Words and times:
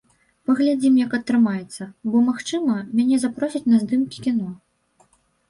Паглядзім, 0.49 0.95
як 1.01 1.11
атрымаецца, 1.17 1.83
бо, 2.13 2.17
магчыма, 2.31 2.79
мяне 3.01 3.21
запросяць 3.27 3.63
на 3.75 3.85
здымкі 3.85 4.17
кіно. 4.27 4.49